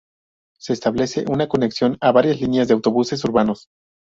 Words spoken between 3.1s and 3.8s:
urbanos.